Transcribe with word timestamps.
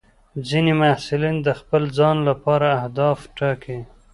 ځینې 0.49 0.71
محصلین 0.81 1.35
د 1.47 1.49
خپل 1.59 1.83
ځان 1.97 2.17
لپاره 2.29 2.67
اهداف 2.79 3.19
ټاکي. 3.37 3.79